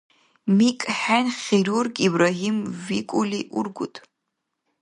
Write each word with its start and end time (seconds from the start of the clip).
МикӀхӀен 0.57 1.25
хирург 1.41 1.93
Ибрагьим 2.05 2.57
викӀули 2.85 3.41
ургуд? 3.59 3.93